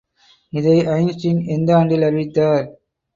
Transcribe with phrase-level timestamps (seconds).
[0.53, 2.65] இதை ஐன்ஸ்டீன் எந்த ஆண்டில் அறிவித்தார்?